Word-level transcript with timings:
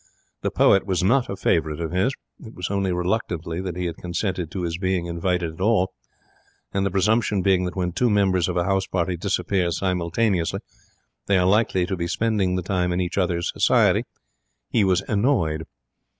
The 0.41 0.49
poet 0.49 0.83
was 0.87 1.03
not 1.03 1.29
a 1.29 1.35
favourite 1.35 1.79
of 1.79 1.91
his 1.91 2.11
it 2.43 2.55
was 2.55 2.71
only 2.71 2.91
reluctantly 2.91 3.61
that 3.61 3.75
he 3.77 3.85
had 3.85 3.97
consented 3.97 4.49
to 4.49 4.63
his 4.63 4.79
being 4.79 5.05
invited 5.05 5.53
at 5.53 5.61
all; 5.61 5.91
and 6.73 6.83
the 6.83 6.89
presumption 6.89 7.43
being 7.43 7.65
that 7.65 7.75
when 7.75 7.91
two 7.91 8.09
members 8.09 8.49
of 8.49 8.57
a 8.57 8.63
house 8.63 8.87
party 8.87 9.15
disappear 9.15 9.69
simultaneously 9.69 10.61
they 11.27 11.37
are 11.37 11.45
likely 11.45 11.85
to 11.85 11.95
be 11.95 12.07
spending 12.07 12.55
the 12.55 12.63
time 12.63 12.91
in 12.91 12.99
each 12.99 13.19
other's 13.19 13.51
society, 13.53 14.05
he 14.71 14.83
was 14.83 15.01
annoyed. 15.07 15.65